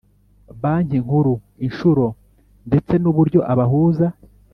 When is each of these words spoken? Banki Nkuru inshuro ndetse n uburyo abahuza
Banki 0.61 0.97
Nkuru 1.05 1.33
inshuro 1.65 2.05
ndetse 2.67 2.93
n 3.01 3.05
uburyo 3.11 3.39
abahuza 3.51 4.07